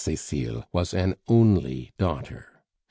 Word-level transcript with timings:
Cecile 0.03 0.65
was 0.73 0.95
an 0.95 1.13
only 1.27 1.91
daughter. 1.99 2.63